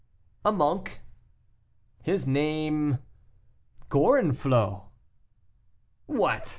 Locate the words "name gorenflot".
2.25-4.85